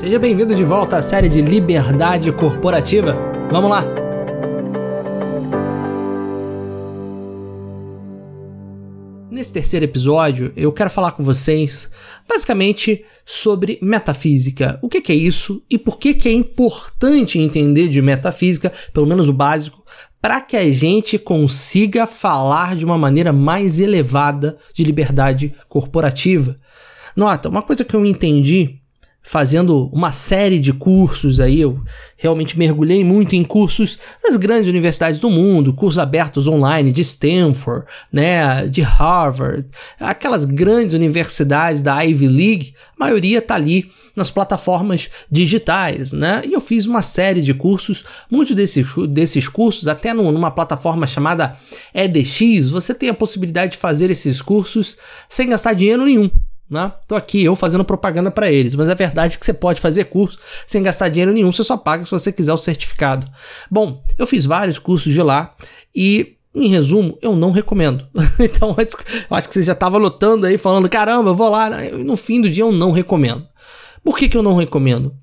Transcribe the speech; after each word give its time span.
Seja 0.00 0.18
bem-vindo 0.18 0.54
de 0.54 0.64
volta 0.64 0.96
à 0.96 1.02
série 1.02 1.28
de 1.28 1.42
Liberdade 1.42 2.32
Corporativa. 2.32 3.14
Vamos 3.52 3.68
lá! 3.68 3.84
Nesse 9.30 9.52
terceiro 9.52 9.84
episódio, 9.84 10.54
eu 10.56 10.72
quero 10.72 10.88
falar 10.88 11.12
com 11.12 11.22
vocês 11.22 11.90
basicamente 12.26 13.04
sobre 13.26 13.78
metafísica. 13.82 14.78
O 14.80 14.88
que, 14.88 15.12
é 15.12 15.14
isso 15.14 15.62
e 15.68 15.76
por 15.76 15.98
que, 15.98 16.16
é 16.26 16.32
importante 16.32 17.38
entender 17.38 17.88
de 17.88 18.00
metafísica, 18.00 18.72
pelo 18.94 19.06
menos 19.06 19.28
o 19.28 19.34
básico, 19.34 19.84
para 20.18 20.40
que 20.40 20.56
a 20.56 20.70
gente 20.72 21.18
consiga 21.18 22.06
falar 22.06 22.74
de 22.74 22.86
uma 22.86 22.96
maneira 22.96 23.34
mais 23.34 23.78
elevada 23.78 24.56
de 24.72 24.82
liberdade 24.82 25.54
corporativa. 25.68 26.58
Nota, 27.14 27.50
uma 27.50 27.60
coisa 27.60 27.84
que 27.84 27.94
eu 27.94 28.06
entendi 28.06 28.79
fazendo 29.22 29.88
uma 29.92 30.12
série 30.12 30.58
de 30.58 30.72
cursos 30.72 31.40
aí, 31.40 31.60
eu 31.60 31.80
realmente 32.16 32.58
mergulhei 32.58 33.04
muito 33.04 33.36
em 33.36 33.44
cursos 33.44 33.98
das 34.22 34.36
grandes 34.36 34.68
universidades 34.68 35.20
do 35.20 35.30
mundo, 35.30 35.72
cursos 35.72 35.98
abertos 35.98 36.48
online 36.48 36.90
de 36.90 37.02
Stanford, 37.02 37.84
né, 38.12 38.66
de 38.66 38.82
Harvard, 38.82 39.66
aquelas 39.98 40.44
grandes 40.44 40.94
universidades 40.94 41.82
da 41.82 42.00
Ivy 42.00 42.28
League, 42.28 42.74
a 42.98 43.04
maioria 43.04 43.42
tá 43.42 43.54
ali 43.54 43.90
nas 44.16 44.30
plataformas 44.30 45.08
digitais, 45.30 46.12
né? 46.12 46.42
E 46.44 46.52
eu 46.52 46.60
fiz 46.60 46.84
uma 46.84 47.00
série 47.00 47.40
de 47.40 47.54
cursos, 47.54 48.04
muitos 48.30 48.56
desses, 48.56 48.86
desses 49.08 49.48
cursos, 49.48 49.86
até 49.86 50.12
numa 50.12 50.50
plataforma 50.50 51.06
chamada 51.06 51.56
EDX, 51.94 52.70
você 52.70 52.92
tem 52.92 53.08
a 53.08 53.14
possibilidade 53.14 53.72
de 53.72 53.78
fazer 53.78 54.10
esses 54.10 54.42
cursos 54.42 54.96
sem 55.28 55.48
gastar 55.48 55.74
dinheiro 55.74 56.04
nenhum. 56.04 56.30
Né? 56.70 56.92
Tô 57.08 57.16
aqui 57.16 57.42
eu 57.42 57.56
fazendo 57.56 57.84
propaganda 57.84 58.30
para 58.30 58.50
eles, 58.50 58.76
mas 58.76 58.88
é 58.88 58.94
verdade 58.94 59.36
que 59.36 59.44
você 59.44 59.52
pode 59.52 59.80
fazer 59.80 60.04
curso 60.04 60.38
sem 60.66 60.80
gastar 60.80 61.08
dinheiro 61.08 61.32
nenhum, 61.32 61.50
você 61.50 61.64
só 61.64 61.76
paga 61.76 62.04
se 62.04 62.10
você 62.12 62.32
quiser 62.32 62.52
o 62.52 62.56
certificado. 62.56 63.26
Bom, 63.68 64.04
eu 64.16 64.24
fiz 64.24 64.46
vários 64.46 64.78
cursos 64.78 65.12
de 65.12 65.20
lá 65.20 65.56
e 65.92 66.36
em 66.54 66.68
resumo, 66.68 67.18
eu 67.20 67.34
não 67.34 67.50
recomendo. 67.50 68.06
então, 68.38 68.76
eu 68.78 69.36
acho 69.36 69.48
que 69.48 69.54
você 69.54 69.62
já 69.62 69.72
estava 69.72 69.98
lotando 69.98 70.46
aí, 70.46 70.58
falando: 70.58 70.88
caramba, 70.88 71.30
eu 71.30 71.34
vou 71.34 71.48
lá. 71.48 71.70
No 71.70 72.16
fim 72.16 72.40
do 72.40 72.50
dia, 72.50 72.64
eu 72.64 72.72
não 72.72 72.90
recomendo. 72.90 73.46
Por 74.02 74.18
que, 74.18 74.28
que 74.28 74.36
eu 74.36 74.42
não 74.42 74.56
recomendo? 74.56 75.14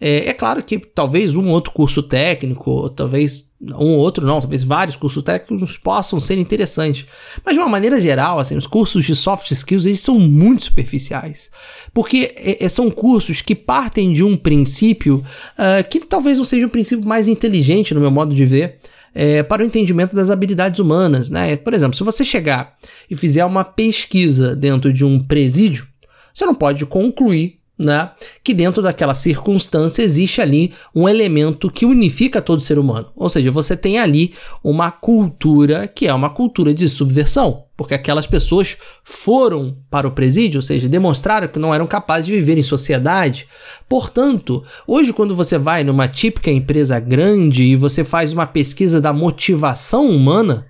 É, 0.00 0.28
é, 0.28 0.32
claro 0.32 0.62
que 0.62 0.78
talvez 0.78 1.34
um 1.34 1.48
outro 1.48 1.72
curso 1.72 2.02
técnico, 2.02 2.70
ou 2.70 2.90
talvez 2.90 3.50
um 3.60 3.96
outro 3.96 4.26
não, 4.26 4.38
talvez 4.38 4.62
vários 4.62 4.96
cursos 4.96 5.22
técnicos 5.22 5.78
possam 5.78 6.20
ser 6.20 6.38
interessantes. 6.38 7.06
Mas 7.44 7.54
de 7.54 7.60
uma 7.60 7.68
maneira 7.68 7.98
geral, 8.00 8.38
assim, 8.38 8.56
os 8.56 8.66
cursos 8.66 9.04
de 9.04 9.14
soft 9.14 9.50
skills 9.50 9.86
eles 9.86 10.00
são 10.00 10.18
muito 10.18 10.64
superficiais. 10.64 11.50
Porque 11.94 12.34
é, 12.36 12.64
é 12.64 12.68
são 12.68 12.90
cursos 12.90 13.40
que 13.40 13.54
partem 13.54 14.12
de 14.12 14.22
um 14.22 14.36
princípio 14.36 15.24
uh, 15.58 15.88
que 15.88 16.00
talvez 16.00 16.36
não 16.36 16.44
seja 16.44 16.66
o 16.66 16.70
princípio 16.70 17.06
mais 17.06 17.28
inteligente 17.28 17.94
no 17.94 18.00
meu 18.00 18.10
modo 18.10 18.34
de 18.34 18.44
ver. 18.44 18.78
É, 19.18 19.42
para 19.42 19.62
o 19.62 19.66
entendimento 19.66 20.14
das 20.14 20.28
habilidades 20.28 20.78
humanas, 20.78 21.30
né? 21.30 21.56
Por 21.56 21.72
exemplo, 21.72 21.96
se 21.96 22.04
você 22.04 22.22
chegar 22.22 22.76
e 23.08 23.16
fizer 23.16 23.46
uma 23.46 23.64
pesquisa 23.64 24.54
dentro 24.54 24.92
de 24.92 25.06
um 25.06 25.18
presídio, 25.18 25.86
você 26.34 26.44
não 26.44 26.54
pode 26.54 26.84
concluir 26.84 27.58
né? 27.78 28.10
Que 28.42 28.54
dentro 28.54 28.82
daquela 28.82 29.12
circunstância 29.12 30.02
existe 30.02 30.40
ali 30.40 30.72
um 30.94 31.08
elemento 31.08 31.70
que 31.70 31.84
unifica 31.84 32.40
todo 32.40 32.60
ser 32.60 32.78
humano. 32.78 33.10
Ou 33.14 33.28
seja, 33.28 33.50
você 33.50 33.76
tem 33.76 33.98
ali 33.98 34.32
uma 34.64 34.90
cultura 34.90 35.86
que 35.86 36.06
é 36.06 36.14
uma 36.14 36.30
cultura 36.30 36.72
de 36.72 36.88
subversão, 36.88 37.64
porque 37.76 37.92
aquelas 37.92 38.26
pessoas 38.26 38.78
foram 39.04 39.76
para 39.90 40.08
o 40.08 40.12
presídio, 40.12 40.58
ou 40.58 40.62
seja, 40.62 40.88
demonstraram 40.88 41.48
que 41.48 41.58
não 41.58 41.74
eram 41.74 41.86
capazes 41.86 42.26
de 42.26 42.32
viver 42.32 42.56
em 42.56 42.62
sociedade. 42.62 43.46
Portanto, 43.88 44.64
hoje 44.86 45.12
quando 45.12 45.36
você 45.36 45.58
vai 45.58 45.84
numa 45.84 46.08
típica 46.08 46.50
empresa 46.50 46.98
grande 46.98 47.64
e 47.64 47.76
você 47.76 48.02
faz 48.02 48.32
uma 48.32 48.46
pesquisa 48.46 49.00
da 49.00 49.12
motivação 49.12 50.08
humana, 50.08 50.66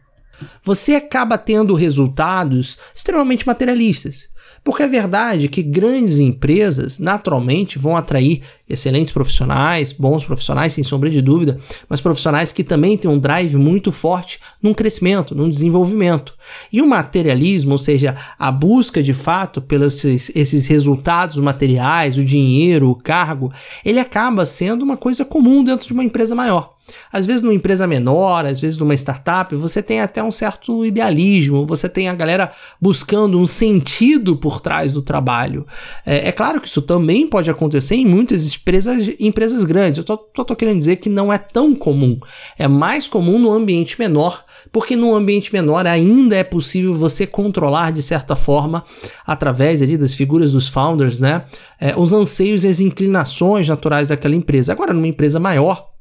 você 0.63 0.97
acaba 0.97 1.39
tendo 1.39 1.75
resultados 1.75 2.77
extremamente 2.95 3.47
materialistas. 3.47 4.29
Porque 4.67 4.83
é 4.83 4.89
verdade 4.89 5.47
que 5.47 5.63
grandes 5.63 6.19
empresas 6.19 6.99
naturalmente 6.99 7.79
vão 7.79 7.97
atrair 7.97 8.43
excelentes 8.69 9.13
profissionais, 9.13 9.93
bons 9.93 10.25
profissionais, 10.25 10.73
sem 10.73 10.83
sombra 10.83 11.09
de 11.09 11.23
dúvida, 11.23 11.61
mas 11.89 12.01
profissionais 12.01 12.51
que 12.51 12.65
também 12.65 12.99
têm 12.99 13.09
um 13.09 13.17
drive 13.17 13.55
muito 13.55 13.93
forte 13.93 14.41
num 14.61 14.75
crescimento, 14.75 15.37
num 15.37 15.49
desenvolvimento. 15.49 16.35
E 16.73 16.83
o 16.83 16.87
materialismo, 16.89 17.71
ou 17.71 17.79
seja, 17.79 18.17
a 18.37 18.51
busca 18.51 19.01
de 19.01 19.15
fato 19.15 19.63
pelos 19.63 20.05
esses, 20.05 20.67
resultados 20.67 21.37
materiais, 21.37 22.19
o 22.19 22.25
dinheiro, 22.25 22.91
o 22.91 22.97
cargo, 22.97 23.53
ele 23.85 24.01
acaba 24.01 24.45
sendo 24.45 24.83
uma 24.83 24.97
coisa 24.97 25.25
comum 25.25 25.63
dentro 25.63 25.87
de 25.87 25.93
uma 25.93 26.03
empresa 26.03 26.35
maior. 26.35 26.76
Às 27.13 27.27
vezes 27.27 27.43
numa 27.43 27.55
empresa 27.55 27.87
menor, 27.87 28.47
às 28.47 28.61
vezes 28.61 28.79
numa 28.79 28.95
startup, 28.95 29.55
você 29.55 29.83
tem 29.83 30.01
até 30.01 30.23
um 30.23 30.31
certo 30.31 30.85
idealismo, 30.85 31.67
você 31.67 31.89
tem 31.89 32.09
a 32.09 32.15
galera 32.15 32.53
buscando 32.81 33.39
um 33.39 33.47
sentido 33.47 34.37
por 34.37 34.61
trás 34.61 34.93
do 34.93 35.03
trabalho. 35.03 35.67
É, 36.05 36.29
é 36.29 36.33
claro 36.33 36.61
que 36.61 36.69
isso 36.69 36.83
também 36.83 37.27
pode 37.27 37.51
acontecer 37.51 37.97
em 37.97 38.07
muitas 38.07 38.55
empresas, 38.55 39.15
empresas 39.19 39.65
grandes. 39.65 39.99
Eu 39.99 40.05
tô, 40.05 40.17
tô 40.17 40.57
querendo 40.57 40.79
dizer 40.79 40.97
que 40.97 41.09
não 41.09 41.33
é 41.33 41.39
tão 41.39 41.75
comum. 41.75 42.19
É 42.59 42.69
mais 42.69 43.09
comum 43.09 43.39
no 43.39 43.51
ambiente 43.51 43.99
menor, 43.99 44.45
porque 44.73 44.97
no 44.97 45.15
ambiente 45.15 45.53
menor 45.53 45.87
ainda 45.87 46.37
é 46.37 46.45
possível 46.45 46.95
você 46.95 47.27
controlar 47.27 47.93
de 47.93 48.03
certa 48.03 48.37
forma, 48.37 48.85
através 49.27 49.83
ali 49.83 49.97
das 49.97 50.15
figuras 50.15 50.53
dos 50.53 50.69
founders, 50.69 51.21
né? 51.21 51.45
É, 51.81 51.95
os 51.97 52.13
anseios 52.13 52.65
e 52.65 52.69
as 52.69 52.81
inclinações 52.81 53.69
naturais 53.69 54.09
daquela 54.09 54.35
empresa. 54.35 54.73
Agora, 54.73 54.93
numa 54.93 55.07
empresa 55.07 55.39
maior, 55.39 55.96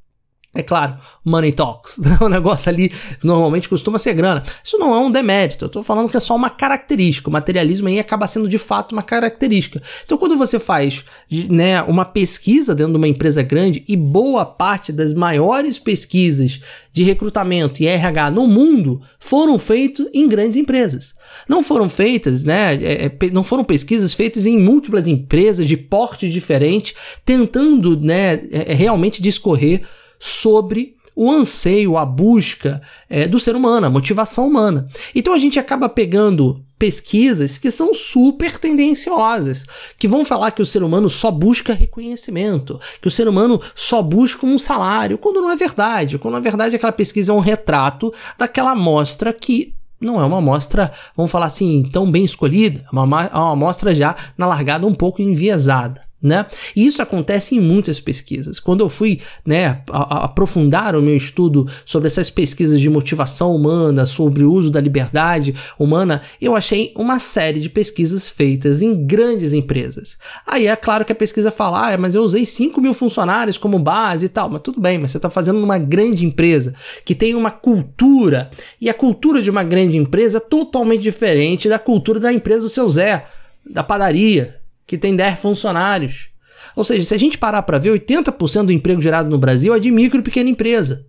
é 0.56 0.64
claro, 0.64 0.96
money 1.24 1.52
talks. 1.52 2.00
O 2.22 2.30
negócio 2.30 2.70
ali 2.70 2.92
normalmente 3.22 3.68
costuma 3.68 4.00
ser 4.00 4.14
grana. 4.14 4.42
Isso 4.64 4.78
não 4.78 4.96
é 4.96 5.00
um 5.00 5.12
demérito. 5.12 5.66
Eu 5.66 5.70
tô 5.70 5.84
falando 5.84 6.10
que 6.10 6.16
é 6.16 6.20
só 6.20 6.34
uma 6.34 6.50
característica. 6.50 7.30
O 7.30 7.34
materialismo 7.34 7.90
aí 7.90 8.00
acaba 8.00 8.26
sendo 8.26 8.48
de 8.48 8.58
fato 8.58 8.94
uma 8.94 9.02
característica. 9.02 9.82
Então, 10.06 10.18
quando 10.18 10.38
você 10.38 10.58
faz 10.58 11.04
né, 11.50 11.84
uma 11.84 12.06
pesquisa 12.06 12.74
dentro 12.74 12.94
de 12.94 12.98
uma 12.98 13.08
empresa 13.08 13.44
grande 13.44 13.84
e 13.86 13.98
boa 13.98 14.46
parte 14.46 14.94
das 14.94 15.14
maiores 15.14 15.78
pesquisas 15.78 16.62
de 16.94 17.04
recrutamento 17.04 17.84
e 17.84 17.88
RH 17.88 18.32
no 18.32 18.48
mundo 18.48 19.02
foram 19.20 19.60
feitas 19.60 20.08
em 20.14 20.30
grandes 20.30 20.56
empresas. 20.56 21.14
Não 21.50 21.62
foram 21.62 21.90
feitas, 21.90 22.46
né? 22.46 22.76
É, 22.76 23.06
é 23.06 23.30
não 23.32 23.44
foram 23.44 23.66
pesquisas 23.66 24.14
feitas 24.14 24.46
em 24.46 24.58
múltiplas 24.58 25.06
empresas 25.06 25.68
de 25.68 25.76
porte 25.76 26.30
diferente, 26.30 26.96
tentando, 27.26 28.00
né, 28.00 28.42
é 28.50 28.74
realmente 28.74 29.22
discorrer 29.22 29.82
sobre 30.20 30.96
o 31.16 31.32
anseio, 31.32 31.98
a 31.98 32.06
busca 32.06 32.82
é, 33.10 33.28
do 33.28 33.40
ser 33.40 33.56
humano, 33.56 33.88
a 33.88 33.90
motivação 33.90 34.48
humana. 34.48 34.88
Então 35.14 35.34
a 35.34 35.38
gente 35.38 35.58
acaba 35.58 35.88
pegando 35.88 36.62
pesquisas 36.78 37.58
que 37.58 37.72
são 37.72 37.94
super 37.94 38.58
tendenciosas, 38.58 39.66
que 39.98 40.10
vão 40.10 40.26
falar 40.26 40.52
que 40.52 40.62
o 40.62 40.66
ser 40.66 40.84
humano 40.84 41.10
só 41.10 41.32
busca 41.32 41.74
reconhecimento, 41.74 42.80
que 43.02 43.08
o 43.08 43.12
ser 43.12 43.30
humano 43.30 43.62
só 43.74 44.02
busca 44.02 44.46
um 44.46 44.60
salário, 44.60 45.18
quando 45.18 45.42
não 45.42 45.50
é 45.50 45.56
verdade. 45.56 46.18
Quando 46.18 46.34
na 46.34 46.42
verdade 46.42 46.76
aquela 46.76 46.92
pesquisa 46.92 47.32
é 47.32 47.36
um 47.36 47.40
retrato 47.40 48.14
daquela 48.38 48.72
amostra 48.72 49.32
que 49.32 49.74
não 50.02 50.22
é 50.22 50.26
uma 50.26 50.40
amostra, 50.40 50.92
vamos 51.16 51.32
falar 51.32 51.46
assim, 51.46 51.90
tão 51.92 52.12
bem 52.12 52.26
escolhida, 52.26 52.86
é 52.86 52.96
uma, 52.96 53.24
é 53.24 53.36
uma 53.36 53.54
amostra 53.54 53.96
já 53.96 54.14
na 54.38 54.46
largada 54.46 54.86
um 54.86 54.94
pouco 54.94 55.22
enviesada 55.22 56.05
né? 56.26 56.46
E 56.76 56.86
isso 56.86 57.02
acontece 57.02 57.56
em 57.56 57.62
muitas 57.62 58.00
pesquisas. 58.00 58.60
Quando 58.60 58.82
eu 58.82 58.90
fui, 58.90 59.20
né, 59.46 59.82
aprofundar 59.88 60.96
o 60.96 61.02
meu 61.02 61.16
estudo 61.16 61.68
sobre 61.86 62.08
essas 62.08 62.30
pesquisas 62.30 62.82
de 62.82 62.90
motivação 62.90 63.56
humana, 63.56 64.06
sobre 64.06 64.44
o 64.44 64.52
uso 64.52 64.72
da 64.72 64.82
liberdade 64.82 65.54
humana, 65.78 66.22
eu 66.42 66.56
achei 66.56 66.92
uma 66.96 67.20
série 67.20 67.60
de 67.60 67.70
pesquisas 67.70 68.28
feitas 68.28 68.82
em 68.82 69.06
grandes 69.06 69.54
empresas. 69.54 70.18
Aí 70.48 70.66
é 70.68 70.76
claro 70.76 71.06
que 71.06 71.12
a 71.12 71.16
pesquisa 71.16 71.52
fala, 71.52 71.94
ah, 71.94 71.98
mas 71.98 72.16
eu 72.16 72.24
usei 72.24 72.46
5 72.46 72.82
mil 72.82 72.94
funcionários 72.94 73.58
como 73.58 73.78
base 73.78 74.26
e 74.26 74.30
tal, 74.30 74.50
mas 74.50 74.62
tudo 74.64 74.82
bem, 74.82 74.98
mas 74.98 75.12
você 75.12 75.18
está 75.18 75.30
fazendo 75.30 75.60
numa 75.60 75.78
grande 75.78 76.26
empresa 76.26 76.74
que 77.06 77.14
tem 77.14 77.36
uma 77.36 77.52
cultura, 77.52 78.50
e 78.82 78.90
a 78.90 78.94
cultura 78.94 79.42
de 79.42 79.52
uma 79.52 79.64
grande 79.64 79.96
empresa 79.96 80.38
é 80.38 80.42
totalmente 80.42 81.02
diferente 81.02 81.70
da 81.70 81.78
cultura 81.78 82.20
da 82.20 82.34
empresa 82.34 82.62
do 82.62 82.70
seu 82.70 82.90
Zé, 82.90 83.26
da 83.70 83.84
padaria, 83.84 84.56
que 84.86 84.98
tem 84.98 85.16
10 85.16 85.40
funcionários. 85.40 86.30
Ou 86.76 86.84
seja, 86.84 87.06
se 87.06 87.14
a 87.14 87.20
gente 87.20 87.38
parar 87.38 87.62
para 87.64 87.78
ver, 87.78 87.92
80% 87.92 88.66
do 88.66 88.74
emprego 88.74 89.02
gerado 89.02 89.30
no 89.30 89.38
Brasil 89.38 89.74
é 89.74 89.80
de 89.80 89.92
micro 89.92 90.20
e 90.20 90.24
pequena 90.24 90.50
empresa. 90.50 91.06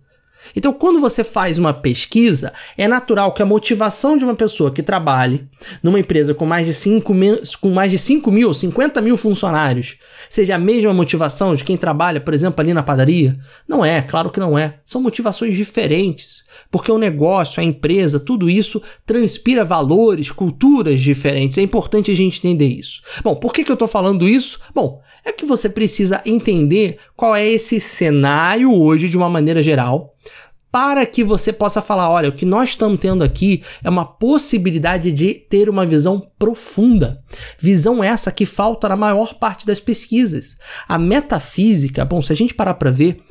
Então, 0.55 0.71
quando 0.71 0.99
você 0.99 1.23
faz 1.23 1.57
uma 1.57 1.73
pesquisa, 1.73 2.53
é 2.77 2.87
natural 2.87 3.33
que 3.33 3.41
a 3.41 3.45
motivação 3.45 4.17
de 4.17 4.23
uma 4.23 4.35
pessoa 4.35 4.71
que 4.71 4.83
trabalhe 4.83 5.47
numa 5.83 5.99
empresa 5.99 6.33
com 6.33 6.45
mais 6.45 6.67
de 6.67 6.73
5 6.73 7.13
mil, 7.13 7.39
com 7.59 7.69
mais 7.69 7.91
de 7.91 7.97
5 7.97 8.31
mil, 8.31 8.53
50 8.53 9.01
mil 9.01 9.17
funcionários, 9.17 9.97
seja 10.29 10.55
a 10.55 10.59
mesma 10.59 10.93
motivação 10.93 11.55
de 11.55 11.63
quem 11.63 11.75
trabalha, 11.75 12.21
por 12.21 12.33
exemplo, 12.33 12.61
ali 12.61 12.73
na 12.73 12.83
padaria. 12.83 13.37
Não 13.67 13.83
é, 13.83 14.01
claro 14.01 14.29
que 14.29 14.39
não 14.39 14.57
é. 14.57 14.79
São 14.85 15.01
motivações 15.01 15.55
diferentes. 15.55 16.43
Porque 16.69 16.91
o 16.91 16.97
negócio, 16.97 17.61
a 17.61 17.63
empresa, 17.63 18.19
tudo 18.19 18.49
isso 18.49 18.81
transpira 19.05 19.63
valores, 19.63 20.31
culturas 20.31 21.01
diferentes. 21.01 21.57
É 21.57 21.61
importante 21.61 22.11
a 22.11 22.15
gente 22.15 22.39
entender 22.39 22.67
isso. 22.67 23.01
Bom, 23.23 23.35
por 23.35 23.53
que, 23.53 23.63
que 23.63 23.71
eu 23.71 23.75
estou 23.75 23.87
falando 23.87 24.27
isso? 24.27 24.59
Bom, 24.73 25.01
é 25.23 25.31
que 25.31 25.45
você 25.45 25.69
precisa 25.69 26.21
entender 26.25 26.97
qual 27.15 27.35
é 27.35 27.45
esse 27.45 27.79
cenário 27.79 28.73
hoje 28.73 29.09
de 29.09 29.17
uma 29.17 29.29
maneira 29.29 29.61
geral 29.61 30.15
para 30.71 31.05
que 31.05 31.23
você 31.23 31.51
possa 31.51 31.81
falar: 31.81 32.09
olha, 32.09 32.29
o 32.29 32.33
que 32.33 32.45
nós 32.45 32.69
estamos 32.69 32.99
tendo 32.99 33.23
aqui 33.23 33.63
é 33.83 33.89
uma 33.89 34.05
possibilidade 34.05 35.11
de 35.11 35.33
ter 35.33 35.69
uma 35.69 35.85
visão 35.85 36.31
profunda. 36.37 37.21
Visão 37.57 38.03
essa 38.03 38.31
que 38.31 38.45
falta 38.45 38.89
na 38.89 38.95
maior 38.95 39.33
parte 39.33 39.65
das 39.65 39.79
pesquisas. 39.79 40.55
A 40.87 40.97
metafísica, 40.97 42.05
bom, 42.05 42.21
se 42.21 42.31
a 42.31 42.35
gente 42.35 42.53
parar 42.53 42.75
para 42.75 42.91
ver, 42.91 43.21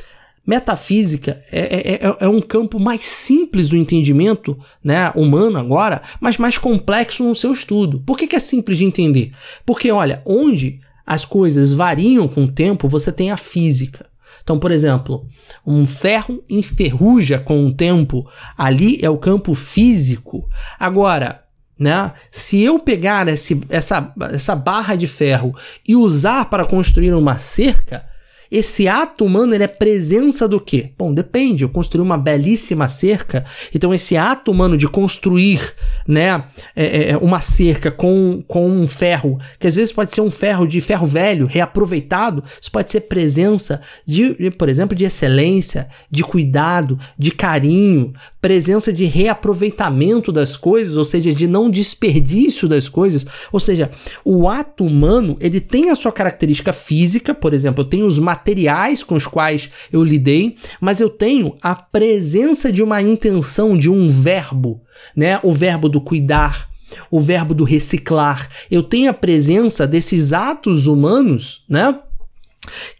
metafísica 0.46 1.43
é, 1.50 1.60
é, 1.60 1.94
é, 1.94 2.16
é, 2.20 2.28
um 2.28 2.40
campo 2.40 2.78
mais 2.78 3.04
simples 3.04 3.69
do 3.69 3.76
entendimento 3.76 4.56
né, 4.82 5.10
humano 5.16 5.58
agora, 5.58 6.02
mas 6.20 6.38
mais 6.38 6.56
complexo 6.56 7.25
no 7.25 7.34
seu 7.34 7.52
estudo. 7.52 8.00
Por 8.06 8.16
que, 8.16 8.26
que 8.26 8.37
é 8.37 8.40
simples 8.40 8.78
de 8.78 8.84
entender? 8.84 9.32
Porque, 9.64 9.90
olha, 9.90 10.22
onde 10.25 10.81
as 11.04 11.25
coisas 11.25 11.72
variam 11.72 12.28
com 12.28 12.44
o 12.44 12.52
tempo, 12.52 12.88
você 12.88 13.10
tem 13.10 13.31
a 13.31 13.37
física. 13.37 14.06
Então, 14.43 14.58
por 14.60 14.70
exemplo, 14.70 15.26
um 15.66 15.87
ferro 15.87 16.43
enferruja 16.48 17.38
com 17.38 17.66
o 17.66 17.75
tempo, 17.75 18.28
ali 18.56 18.98
é 19.02 19.10
o 19.10 19.19
campo 19.19 19.54
físico. 19.54 20.48
Agora, 20.78 21.43
né? 21.78 22.12
Se 22.31 22.62
eu 22.62 22.78
pegar 22.78 23.28
esse, 23.28 23.60
essa, 23.69 24.12
essa 24.32 24.56
barra 24.56 24.96
de 24.96 25.06
ferro 25.06 25.54
e 25.87 25.94
usar 25.94 26.48
para 26.48 26.64
construir 26.64 27.12
uma 27.12 27.38
cerca, 27.38 28.06
esse 28.50 28.88
ato 28.88 29.25
humano 29.25 29.54
ele 29.54 29.64
é 29.64 29.69
presença 29.69 30.48
do 30.48 30.60
quê? 30.60 30.90
Bom, 30.96 31.12
depende. 31.12 31.64
Eu 31.64 31.69
construí 31.69 32.02
uma 32.02 32.19
belíssima 32.19 32.88
cerca, 32.88 33.44
então 33.75 33.93
esse 33.93 34.16
ato 34.16 34.50
humano 34.50 34.76
de 34.76 34.88
construir 34.88 35.75
né, 36.06 36.44
é, 36.75 36.84
é, 36.84 37.10
é, 37.10 37.16
uma 37.16 37.40
cerca 37.40 37.90
com, 37.90 38.43
com 38.46 38.69
um 38.69 38.87
ferro, 38.87 39.38
que 39.58 39.66
às 39.66 39.75
vezes 39.75 39.93
pode 39.93 40.12
ser 40.12 40.20
um 40.20 40.31
ferro 40.31 40.66
de 40.66 40.81
ferro 40.81 41.06
velho, 41.06 41.46
reaproveitado, 41.46 42.43
isso 42.60 42.70
pode 42.70 42.90
ser 42.90 43.02
presença 43.02 43.81
de, 44.06 44.50
por 44.52 44.69
exemplo, 44.69 44.96
de 44.96 45.04
excelência, 45.04 45.88
de 46.10 46.22
cuidado, 46.22 46.98
de 47.19 47.31
carinho, 47.31 48.12
presença 48.40 48.93
de 48.93 49.04
reaproveitamento 49.04 50.31
das 50.31 50.56
coisas, 50.56 50.96
ou 50.96 51.04
seja, 51.04 51.34
de 51.34 51.46
não 51.46 51.69
desperdício 51.69 52.69
das 52.69 52.88
coisas. 52.88 53.26
Ou 53.52 53.58
seja, 53.58 53.90
o 54.25 54.48
ato 54.48 54.84
humano 54.84 55.37
ele 55.40 55.60
tem 55.60 55.90
a 55.90 55.94
sua 55.94 56.12
característica 56.12 56.72
física, 56.72 57.34
por 57.34 57.52
exemplo, 57.52 57.82
eu 57.82 57.88
tenho 57.88 58.06
os 58.06 58.19
materiais 58.36 59.02
com 59.02 59.14
os 59.14 59.26
quais 59.26 59.70
eu 59.90 60.04
lidei, 60.04 60.56
mas 60.80 61.00
eu 61.00 61.08
tenho 61.08 61.56
a 61.62 61.74
presença 61.74 62.70
de 62.70 62.82
uma 62.82 63.00
intenção, 63.00 63.76
de 63.76 63.90
um 63.90 64.06
verbo, 64.06 64.82
né? 65.16 65.40
O 65.42 65.52
verbo 65.52 65.88
do 65.88 66.00
cuidar, 66.00 66.68
o 67.10 67.18
verbo 67.18 67.54
do 67.54 67.64
reciclar. 67.64 68.48
Eu 68.70 68.82
tenho 68.82 69.10
a 69.10 69.14
presença 69.14 69.86
desses 69.86 70.32
atos 70.32 70.86
humanos, 70.86 71.64
né? 71.68 71.98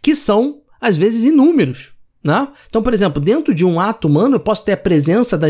Que 0.01 0.15
são 0.15 0.61
às 0.81 0.97
vezes 0.97 1.23
inúmeros. 1.23 1.93
Né? 2.23 2.47
Então, 2.67 2.81
por 2.81 2.93
exemplo, 2.93 3.21
dentro 3.21 3.53
de 3.53 3.63
um 3.63 3.79
ato 3.79 4.07
humano, 4.07 4.35
eu 4.35 4.39
posso 4.39 4.65
ter 4.65 4.73
a 4.73 4.77
presença 4.77 5.37
da, 5.37 5.47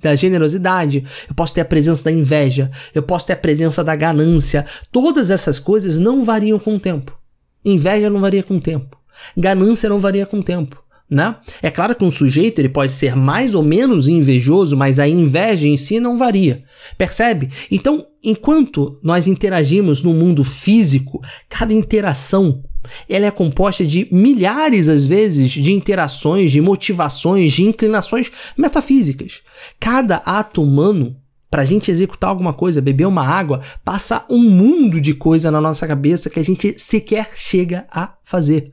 da 0.00 0.14
generosidade, 0.16 1.04
eu 1.28 1.34
posso 1.36 1.54
ter 1.54 1.60
a 1.60 1.64
presença 1.64 2.04
da 2.04 2.10
inveja, 2.10 2.68
eu 2.92 3.02
posso 3.02 3.28
ter 3.28 3.34
a 3.34 3.36
presença 3.36 3.84
da 3.84 3.94
ganância. 3.94 4.66
Todas 4.90 5.30
essas 5.30 5.60
coisas 5.60 6.00
não 6.00 6.24
variam 6.24 6.58
com 6.58 6.74
o 6.74 6.80
tempo. 6.80 7.16
Inveja 7.64 8.10
não 8.10 8.20
varia 8.20 8.42
com 8.42 8.56
o 8.56 8.60
tempo. 8.60 8.96
Ganância 9.36 9.88
não 9.88 10.00
varia 10.00 10.26
com 10.26 10.38
o 10.38 10.42
tempo. 10.42 10.82
Né? 11.08 11.36
É 11.62 11.70
claro 11.70 11.94
que 11.94 12.04
um 12.04 12.10
sujeito 12.10 12.58
ele 12.58 12.68
pode 12.68 12.90
ser 12.90 13.14
mais 13.14 13.54
ou 13.54 13.62
menos 13.62 14.08
invejoso, 14.08 14.76
mas 14.76 14.98
a 14.98 15.06
inveja 15.06 15.66
em 15.66 15.76
si 15.76 16.00
não 16.00 16.16
varia. 16.16 16.64
Percebe? 16.96 17.50
Então, 17.70 18.06
enquanto 18.22 18.98
nós 19.02 19.26
interagimos 19.26 20.02
no 20.02 20.12
mundo 20.12 20.42
físico, 20.42 21.20
cada 21.48 21.72
interação 21.74 22.64
ela 23.08 23.26
é 23.26 23.30
composta 23.30 23.84
de 23.84 24.08
milhares, 24.10 24.88
às 24.88 25.06
vezes, 25.06 25.50
de 25.50 25.72
interações, 25.72 26.52
de 26.52 26.60
motivações, 26.60 27.52
de 27.52 27.64
inclinações 27.64 28.30
metafísicas. 28.56 29.42
Cada 29.80 30.16
ato 30.16 30.62
humano 30.62 31.16
para 31.54 31.62
a 31.62 31.64
gente 31.64 31.88
executar 31.88 32.30
alguma 32.30 32.52
coisa, 32.52 32.80
beber 32.80 33.06
uma 33.06 33.24
água, 33.24 33.60
passa 33.84 34.26
um 34.28 34.42
mundo 34.42 35.00
de 35.00 35.14
coisa 35.14 35.52
na 35.52 35.60
nossa 35.60 35.86
cabeça 35.86 36.28
que 36.28 36.40
a 36.40 36.42
gente 36.42 36.76
sequer 36.80 37.30
chega 37.36 37.86
a 37.92 38.12
fazer. 38.24 38.72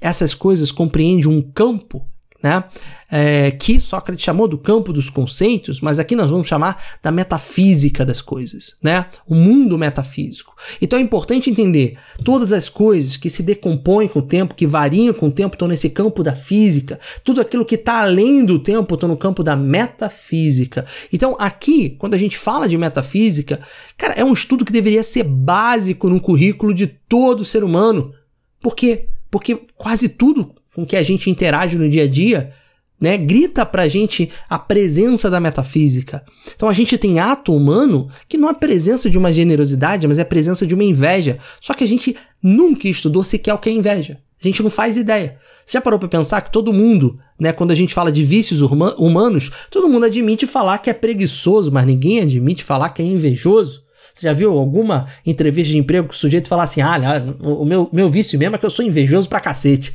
Essas 0.00 0.34
coisas 0.34 0.72
compreendem 0.72 1.28
um 1.28 1.40
campo 1.40 2.04
né? 2.42 2.64
É, 3.10 3.50
que 3.52 3.80
Sócrates 3.80 4.22
chamou 4.22 4.46
do 4.46 4.58
campo 4.58 4.92
dos 4.92 5.08
conceitos, 5.08 5.80
mas 5.80 5.98
aqui 5.98 6.14
nós 6.14 6.30
vamos 6.30 6.46
chamar 6.46 6.98
da 7.02 7.10
metafísica 7.10 8.04
das 8.04 8.20
coisas, 8.20 8.76
né? 8.82 9.06
O 9.26 9.34
mundo 9.34 9.78
metafísico. 9.78 10.54
Então 10.80 10.98
é 10.98 11.02
importante 11.02 11.50
entender 11.50 11.98
todas 12.22 12.52
as 12.52 12.68
coisas 12.68 13.16
que 13.16 13.30
se 13.30 13.42
decompõem 13.42 14.08
com 14.08 14.20
o 14.20 14.26
tempo, 14.26 14.54
que 14.54 14.66
variam 14.66 15.14
com 15.14 15.28
o 15.28 15.32
tempo, 15.32 15.54
estão 15.54 15.66
nesse 15.66 15.90
campo 15.90 16.22
da 16.22 16.34
física. 16.34 17.00
Tudo 17.24 17.40
aquilo 17.40 17.64
que 17.64 17.76
está 17.76 18.02
além 18.02 18.44
do 18.44 18.58
tempo 18.58 18.94
está 18.94 19.08
no 19.08 19.16
campo 19.16 19.42
da 19.42 19.56
metafísica. 19.56 20.86
Então 21.12 21.34
aqui, 21.38 21.90
quando 21.98 22.14
a 22.14 22.18
gente 22.18 22.36
fala 22.36 22.68
de 22.68 22.78
metafísica, 22.78 23.60
cara, 23.96 24.14
é 24.14 24.24
um 24.24 24.32
estudo 24.32 24.64
que 24.64 24.72
deveria 24.72 25.02
ser 25.02 25.24
básico 25.24 26.08
no 26.08 26.20
currículo 26.20 26.72
de 26.72 26.86
todo 26.86 27.44
ser 27.44 27.64
humano. 27.64 28.12
Por 28.60 28.76
quê? 28.76 29.08
Porque 29.30 29.56
quase 29.76 30.08
tudo 30.08 30.54
com 30.74 30.86
que 30.86 30.96
a 30.96 31.02
gente 31.02 31.30
interage 31.30 31.76
no 31.78 31.88
dia 31.88 32.04
a 32.04 32.08
dia, 32.08 32.52
né, 33.00 33.16
grita 33.16 33.64
pra 33.64 33.88
gente 33.88 34.30
a 34.48 34.58
presença 34.58 35.30
da 35.30 35.38
metafísica. 35.38 36.24
Então 36.54 36.68
a 36.68 36.72
gente 36.72 36.98
tem 36.98 37.20
ato 37.20 37.54
humano 37.54 38.08
que 38.28 38.36
não 38.36 38.48
é 38.48 38.54
presença 38.54 39.08
de 39.08 39.16
uma 39.16 39.32
generosidade, 39.32 40.08
mas 40.08 40.18
é 40.18 40.24
presença 40.24 40.66
de 40.66 40.74
uma 40.74 40.84
inveja. 40.84 41.38
Só 41.60 41.74
que 41.74 41.84
a 41.84 41.86
gente 41.86 42.16
nunca 42.42 42.88
estudou 42.88 43.22
sequer 43.22 43.54
o 43.54 43.58
que 43.58 43.68
é 43.68 43.72
inveja. 43.72 44.18
A 44.40 44.46
gente 44.46 44.62
não 44.62 44.70
faz 44.70 44.96
ideia. 44.96 45.36
Você 45.66 45.76
já 45.76 45.80
parou 45.80 45.98
para 45.98 46.08
pensar 46.08 46.40
que 46.40 46.52
todo 46.52 46.72
mundo, 46.72 47.18
né, 47.38 47.52
quando 47.52 47.72
a 47.72 47.74
gente 47.74 47.92
fala 47.92 48.10
de 48.10 48.22
vícios 48.22 48.60
humanos, 48.62 49.50
todo 49.70 49.88
mundo 49.88 50.06
admite 50.06 50.46
falar 50.46 50.78
que 50.78 50.90
é 50.90 50.94
preguiçoso, 50.94 51.72
mas 51.72 51.86
ninguém 51.86 52.20
admite 52.20 52.62
falar 52.62 52.90
que 52.90 53.02
é 53.02 53.04
invejoso. 53.04 53.82
Você 54.14 54.26
já 54.26 54.32
viu 54.32 54.56
alguma 54.56 55.08
entrevista 55.24 55.72
de 55.72 55.78
emprego 55.78 56.08
que 56.08 56.14
o 56.14 56.18
sujeito 56.18 56.48
fala 56.48 56.64
assim: 56.64 56.80
ah, 56.80 57.22
o 57.40 57.64
meu, 57.64 57.88
meu 57.92 58.08
vício 58.08 58.38
mesmo 58.38 58.56
é 58.56 58.58
que 58.58 58.66
eu 58.66 58.70
sou 58.70 58.84
invejoso 58.84 59.28
pra 59.28 59.40
cacete. 59.40 59.92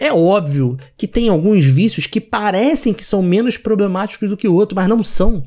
É 0.00 0.12
óbvio 0.12 0.76
que 0.96 1.06
tem 1.06 1.28
alguns 1.28 1.64
vícios 1.64 2.06
que 2.06 2.20
parecem 2.20 2.92
que 2.94 3.04
são 3.04 3.22
menos 3.22 3.56
problemáticos 3.56 4.28
do 4.28 4.36
que 4.36 4.48
o 4.48 4.54
outro, 4.54 4.76
mas 4.76 4.88
não 4.88 5.02
são. 5.04 5.44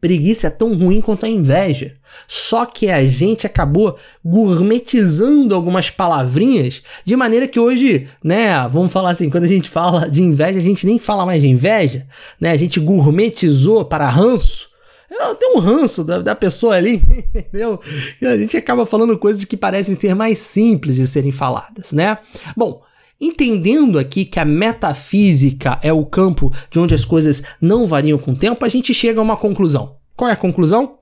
Preguiça 0.00 0.46
é 0.46 0.50
tão 0.50 0.74
ruim 0.74 1.00
quanto 1.00 1.26
a 1.26 1.28
inveja. 1.28 1.96
Só 2.26 2.64
que 2.64 2.90
a 2.90 3.04
gente 3.04 3.46
acabou 3.46 3.98
gourmetizando 4.24 5.54
algumas 5.54 5.90
palavrinhas 5.90 6.82
de 7.04 7.14
maneira 7.14 7.46
que 7.46 7.60
hoje, 7.60 8.08
né, 8.24 8.66
vamos 8.68 8.90
falar 8.90 9.10
assim, 9.10 9.28
quando 9.28 9.44
a 9.44 9.48
gente 9.48 9.68
fala 9.68 10.08
de 10.08 10.22
inveja, 10.22 10.58
a 10.58 10.62
gente 10.62 10.86
nem 10.86 10.98
fala 10.98 11.26
mais 11.26 11.42
de 11.42 11.48
inveja, 11.48 12.06
né? 12.40 12.50
A 12.50 12.56
gente 12.56 12.80
gourmetizou 12.80 13.84
para 13.84 14.08
ranço. 14.08 14.70
Eu 15.10 15.34
tenho 15.34 15.56
um 15.56 15.60
ranço 15.60 16.02
da, 16.02 16.20
da 16.20 16.34
pessoa 16.34 16.76
ali, 16.76 17.02
entendeu? 17.34 17.78
E 18.22 18.26
a 18.26 18.38
gente 18.38 18.56
acaba 18.56 18.86
falando 18.86 19.18
coisas 19.18 19.44
que 19.44 19.56
parecem 19.56 19.94
ser 19.96 20.14
mais 20.14 20.38
simples 20.38 20.96
de 20.96 21.06
serem 21.06 21.32
faladas, 21.32 21.92
né? 21.92 22.16
Bom, 22.56 22.80
Entendendo 23.20 23.98
aqui 23.98 24.24
que 24.24 24.40
a 24.40 24.44
metafísica 24.44 25.78
é 25.82 25.92
o 25.92 26.06
campo 26.06 26.52
de 26.70 26.78
onde 26.78 26.94
as 26.94 27.04
coisas 27.04 27.42
não 27.60 27.86
variam 27.86 28.18
com 28.18 28.32
o 28.32 28.36
tempo, 28.36 28.64
a 28.64 28.68
gente 28.68 28.94
chega 28.94 29.20
a 29.20 29.22
uma 29.22 29.36
conclusão. 29.36 29.96
Qual 30.16 30.30
é 30.30 30.32
a 30.32 30.36
conclusão? 30.36 30.98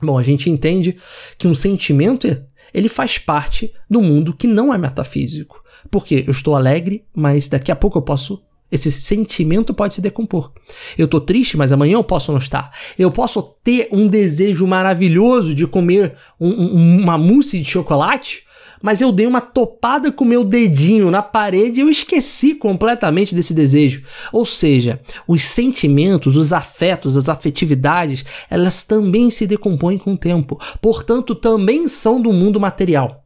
Bom, 0.00 0.18
a 0.18 0.22
gente 0.22 0.48
entende 0.48 0.96
que 1.36 1.48
um 1.48 1.54
sentimento 1.54 2.28
ele 2.72 2.88
faz 2.88 3.18
parte 3.18 3.72
do 3.88 4.02
mundo 4.02 4.34
que 4.34 4.46
não 4.46 4.72
é 4.72 4.78
metafísico. 4.78 5.60
Porque 5.90 6.24
eu 6.26 6.30
estou 6.30 6.54
alegre, 6.54 7.04
mas 7.14 7.48
daqui 7.48 7.72
a 7.72 7.76
pouco 7.76 7.98
eu 7.98 8.02
posso 8.02 8.42
esse 8.70 8.90
sentimento 8.90 9.72
pode 9.72 9.94
se 9.94 10.00
decompor. 10.00 10.50
Eu 10.98 11.06
tô 11.06 11.20
triste, 11.20 11.56
mas 11.56 11.72
amanhã 11.72 11.94
eu 11.94 12.04
posso 12.04 12.32
não 12.32 12.38
estar. 12.38 12.76
Eu 12.98 13.12
posso 13.12 13.40
ter 13.62 13.88
um 13.92 14.08
desejo 14.08 14.66
maravilhoso 14.66 15.54
de 15.54 15.66
comer 15.68 16.16
um, 16.38 16.48
um, 16.48 17.00
uma 17.02 17.16
mousse 17.16 17.60
de 17.60 17.64
chocolate, 17.64 18.42
mas 18.82 19.00
eu 19.00 19.12
dei 19.12 19.26
uma 19.26 19.40
topada 19.40 20.12
com 20.12 20.24
meu 20.24 20.44
dedinho 20.44 21.10
na 21.10 21.22
parede 21.22 21.80
e 21.80 21.82
eu 21.82 21.88
esqueci 21.88 22.54
completamente 22.54 23.34
desse 23.34 23.54
desejo. 23.54 24.04
Ou 24.32 24.44
seja, 24.44 25.00
os 25.26 25.42
sentimentos, 25.42 26.36
os 26.36 26.52
afetos, 26.52 27.16
as 27.16 27.28
afetividades, 27.28 28.24
elas 28.50 28.82
também 28.82 29.30
se 29.30 29.46
decompõem 29.46 29.98
com 29.98 30.14
o 30.14 30.18
tempo. 30.18 30.58
Portanto, 30.80 31.34
também 31.34 31.88
são 31.88 32.20
do 32.20 32.32
mundo 32.32 32.60
material. 32.60 33.24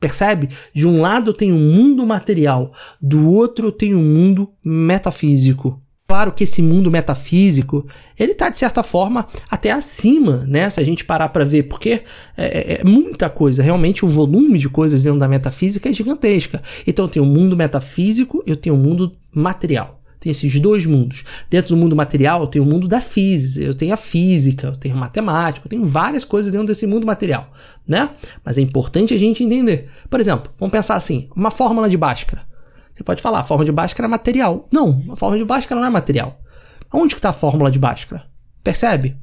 Percebe? 0.00 0.50
De 0.74 0.86
um 0.86 1.00
lado 1.00 1.32
tem 1.32 1.50
o 1.50 1.56
um 1.56 1.58
mundo 1.58 2.04
material, 2.04 2.72
do 3.00 3.30
outro 3.30 3.72
tem 3.72 3.94
o 3.94 3.98
um 3.98 4.02
mundo 4.02 4.52
metafísico. 4.62 5.80
Claro 6.14 6.30
que 6.30 6.44
esse 6.44 6.62
mundo 6.62 6.92
metafísico, 6.92 7.84
ele 8.16 8.30
está 8.32 8.48
de 8.48 8.56
certa 8.56 8.84
forma 8.84 9.26
até 9.50 9.72
acima, 9.72 10.44
né? 10.46 10.70
Se 10.70 10.80
a 10.80 10.84
gente 10.84 11.04
parar 11.04 11.28
para 11.30 11.44
ver, 11.44 11.64
porque 11.64 12.04
é, 12.36 12.44
é, 12.44 12.80
é, 12.80 12.84
muita 12.84 13.28
coisa, 13.28 13.64
realmente 13.64 14.04
o 14.04 14.08
volume 14.08 14.56
de 14.56 14.68
coisas 14.68 15.02
dentro 15.02 15.18
da 15.18 15.26
metafísica 15.26 15.88
é 15.88 15.92
gigantesca. 15.92 16.62
Então 16.86 17.06
eu 17.06 17.08
tenho 17.08 17.24
o 17.24 17.28
mundo 17.28 17.56
metafísico, 17.56 18.44
eu 18.46 18.54
tenho 18.54 18.76
o 18.76 18.78
mundo 18.78 19.10
material. 19.34 20.00
Tem 20.20 20.30
esses 20.30 20.60
dois 20.60 20.86
mundos. 20.86 21.24
Dentro 21.50 21.74
do 21.74 21.80
mundo 21.80 21.96
material, 21.96 22.42
eu 22.42 22.46
tenho 22.46 22.64
o 22.64 22.68
mundo 22.68 22.86
da 22.86 23.00
física, 23.00 23.66
eu 23.66 23.74
tenho 23.74 23.92
a 23.92 23.96
física, 23.96 24.68
eu 24.68 24.76
tenho 24.76 24.94
a 24.94 24.98
matemática, 24.98 25.66
eu 25.66 25.70
tenho 25.70 25.84
várias 25.84 26.24
coisas 26.24 26.52
dentro 26.52 26.68
desse 26.68 26.86
mundo 26.86 27.04
material, 27.04 27.50
né? 27.84 28.10
Mas 28.44 28.56
é 28.56 28.60
importante 28.60 29.12
a 29.12 29.18
gente 29.18 29.42
entender. 29.42 29.90
Por 30.08 30.20
exemplo, 30.20 30.52
vamos 30.60 30.70
pensar 30.70 30.94
assim, 30.94 31.28
uma 31.34 31.50
fórmula 31.50 31.90
de 31.90 31.96
Bhaskara. 31.96 32.53
Você 32.94 33.02
pode 33.02 33.20
falar, 33.20 33.40
a 33.40 33.44
fórmula 33.44 33.64
de 33.64 33.72
Bhaskara 33.72 34.06
é 34.06 34.10
material. 34.10 34.68
Não, 34.70 35.02
a 35.10 35.16
fórmula 35.16 35.38
de 35.38 35.44
Bhaskara 35.44 35.80
não 35.80 35.88
é 35.88 35.90
material. 35.90 36.40
Onde 36.92 37.14
que 37.14 37.18
está 37.18 37.30
a 37.30 37.34
fórmula 37.34 37.70
de 37.70 37.78
Bhaskara? 37.78 38.24
Percebe? 38.62 39.16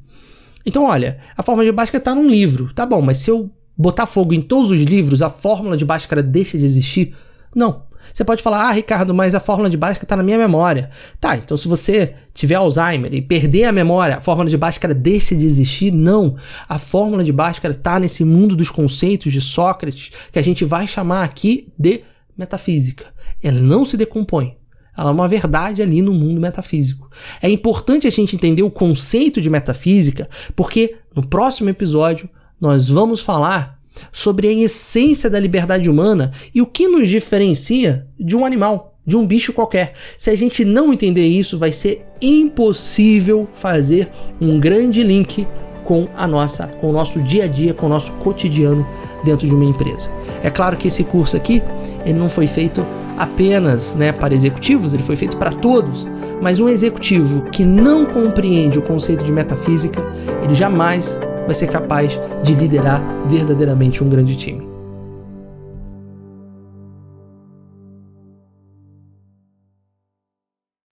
Então, 0.64 0.84
olha, 0.84 1.18
a 1.36 1.42
fórmula 1.42 1.64
de 1.64 1.72
Bhaskara 1.72 2.00
está 2.00 2.14
num 2.14 2.28
livro. 2.28 2.72
Tá 2.74 2.84
bom, 2.84 3.00
mas 3.00 3.18
se 3.18 3.30
eu 3.30 3.50
botar 3.76 4.04
fogo 4.04 4.34
em 4.34 4.42
todos 4.42 4.70
os 4.70 4.82
livros, 4.82 5.22
a 5.22 5.30
fórmula 5.30 5.76
de 5.76 5.84
Bhaskara 5.84 6.22
deixa 6.22 6.58
de 6.58 6.64
existir? 6.66 7.14
Não. 7.54 7.90
Você 8.12 8.24
pode 8.24 8.42
falar, 8.42 8.68
ah, 8.68 8.72
Ricardo, 8.72 9.14
mas 9.14 9.34
a 9.34 9.40
fórmula 9.40 9.70
de 9.70 9.76
Bhaskara 9.76 10.04
está 10.04 10.16
na 10.16 10.22
minha 10.22 10.36
memória. 10.36 10.90
Tá, 11.18 11.36
então 11.36 11.56
se 11.56 11.66
você 11.66 12.14
tiver 12.34 12.56
Alzheimer 12.56 13.14
e 13.14 13.22
perder 13.22 13.64
a 13.64 13.72
memória, 13.72 14.16
a 14.16 14.20
fórmula 14.20 14.50
de 14.50 14.56
Bhaskara 14.56 14.92
deixa 14.92 15.34
de 15.34 15.46
existir? 15.46 15.92
Não. 15.92 16.36
A 16.68 16.78
fórmula 16.78 17.24
de 17.24 17.32
Bhaskara 17.32 17.72
está 17.72 17.98
nesse 17.98 18.24
mundo 18.24 18.54
dos 18.54 18.70
conceitos 18.70 19.32
de 19.32 19.40
Sócrates, 19.40 20.12
que 20.30 20.38
a 20.38 20.42
gente 20.42 20.64
vai 20.64 20.86
chamar 20.86 21.24
aqui 21.24 21.72
de 21.78 22.02
metafísica. 22.36 23.06
Ela 23.42 23.60
não 23.60 23.84
se 23.84 23.96
decompõe. 23.96 24.56
Ela 24.96 25.10
é 25.10 25.12
uma 25.12 25.28
verdade 25.28 25.82
ali 25.82 26.02
no 26.02 26.12
mundo 26.12 26.40
metafísico. 26.40 27.10
É 27.40 27.48
importante 27.48 28.06
a 28.06 28.10
gente 28.10 28.36
entender 28.36 28.62
o 28.62 28.70
conceito 28.70 29.40
de 29.40 29.48
metafísica, 29.48 30.28
porque 30.54 30.96
no 31.14 31.26
próximo 31.26 31.70
episódio 31.70 32.28
nós 32.60 32.88
vamos 32.88 33.20
falar 33.20 33.80
sobre 34.10 34.48
a 34.48 34.52
essência 34.52 35.28
da 35.28 35.40
liberdade 35.40 35.88
humana 35.88 36.30
e 36.54 36.60
o 36.60 36.66
que 36.66 36.88
nos 36.88 37.08
diferencia 37.08 38.06
de 38.18 38.36
um 38.36 38.44
animal, 38.44 38.98
de 39.04 39.16
um 39.16 39.26
bicho 39.26 39.52
qualquer. 39.52 39.94
Se 40.16 40.30
a 40.30 40.34
gente 40.34 40.64
não 40.64 40.92
entender 40.92 41.26
isso, 41.26 41.58
vai 41.58 41.72
ser 41.72 42.04
impossível 42.20 43.48
fazer 43.52 44.10
um 44.40 44.60
grande 44.60 45.02
link 45.02 45.46
com 45.84 46.08
a 46.14 46.26
nossa, 46.28 46.68
com 46.68 46.90
o 46.90 46.92
nosso 46.92 47.20
dia 47.20 47.44
a 47.44 47.46
dia, 47.46 47.74
com 47.74 47.86
o 47.86 47.88
nosso 47.88 48.12
cotidiano 48.14 48.86
dentro 49.24 49.46
de 49.46 49.54
uma 49.54 49.64
empresa. 49.64 50.10
É 50.42 50.50
claro 50.50 50.76
que 50.76 50.88
esse 50.88 51.02
curso 51.02 51.36
aqui, 51.36 51.62
ele 52.04 52.18
não 52.18 52.28
foi 52.28 52.46
feito 52.46 52.86
apenas, 53.22 53.94
né, 53.94 54.10
para 54.10 54.34
executivos, 54.34 54.92
ele 54.92 55.02
foi 55.04 55.14
feito 55.14 55.36
para 55.36 55.52
todos. 55.52 56.08
Mas 56.40 56.58
um 56.58 56.68
executivo 56.68 57.42
que 57.52 57.64
não 57.64 58.04
compreende 58.04 58.78
o 58.78 58.82
conceito 58.82 59.22
de 59.22 59.30
metafísica, 59.30 60.02
ele 60.42 60.54
jamais 60.54 61.20
vai 61.46 61.54
ser 61.54 61.68
capaz 61.68 62.20
de 62.42 62.54
liderar 62.54 63.00
verdadeiramente 63.26 64.02
um 64.02 64.08
grande 64.08 64.34
time. 64.34 64.71